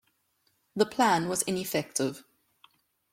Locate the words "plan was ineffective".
0.87-2.23